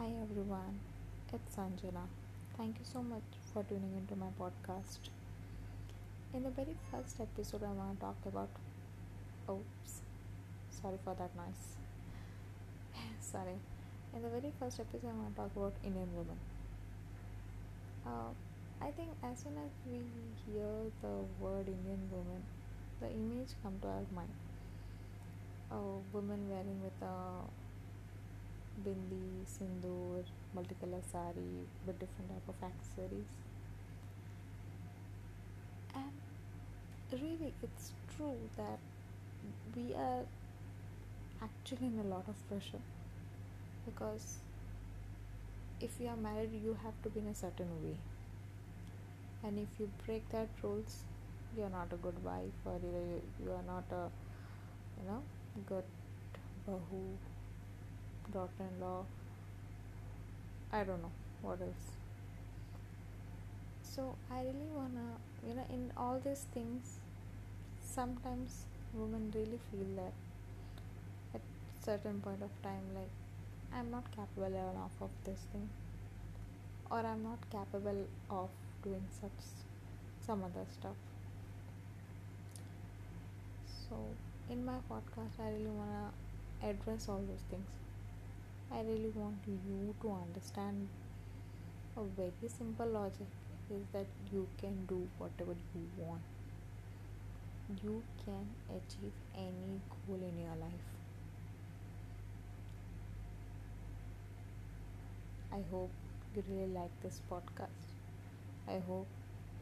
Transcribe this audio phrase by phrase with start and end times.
[0.00, 0.80] Hi everyone,
[1.30, 2.04] it's Sanjana.
[2.56, 5.10] Thank you so much for tuning into my podcast.
[6.32, 8.48] In the very first episode, I want to talk about.
[9.50, 10.02] Oops,
[10.70, 11.76] sorry for that noise.
[13.20, 13.58] sorry.
[14.14, 16.38] In the very first episode, I want to talk about Indian women.
[18.06, 18.32] Uh,
[18.80, 20.00] I think as soon as we
[20.44, 22.42] hear the word Indian woman,
[23.00, 24.32] the image come to our mind.
[25.70, 25.76] A
[26.12, 27.44] woman wearing with a
[28.84, 30.24] bindi, sindoor,
[30.56, 33.30] multicolor sari with different type of accessories.
[35.94, 36.12] And
[37.12, 38.78] really, it's true that
[39.76, 40.24] we are
[41.42, 42.82] actually in a lot of pressure
[43.86, 44.38] because
[45.80, 47.96] if you are married, you have to be in a certain way,
[49.42, 51.04] and if you break that rules,
[51.56, 54.04] you are not a good wife or you you are not a
[55.00, 55.22] you know
[55.66, 55.84] good
[56.68, 57.00] bahu
[58.30, 59.04] daughter-in-law.
[60.72, 61.12] I don't know
[61.42, 61.90] what else.
[63.82, 65.06] So i really wanna
[65.46, 66.98] you know in all these things
[67.84, 70.12] sometimes women really feel that
[71.34, 71.40] at
[71.84, 73.10] certain point of time like
[73.74, 75.68] i'm not capable enough of this thing
[76.90, 78.48] or i'm not capable of
[78.84, 79.40] doing such
[80.26, 80.96] some other stuff.
[83.88, 83.96] So
[84.48, 86.10] in my podcast i really wanna
[86.62, 87.66] address all those things
[88.70, 90.88] I really want you to understand
[91.96, 93.28] a very simple logic
[93.68, 96.22] is that you can do whatever you want.
[97.82, 100.94] You can achieve any goal in your life.
[105.52, 105.92] I hope
[106.34, 107.92] you really like this podcast.
[108.68, 109.08] I hope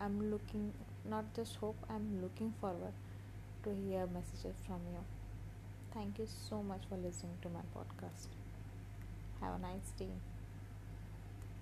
[0.00, 0.72] I'm looking,
[1.04, 2.94] not just hope, I'm looking forward
[3.64, 5.04] to hear messages from you.
[5.94, 8.28] Thank you so much for listening to my podcast.
[9.40, 10.14] Have a nice day.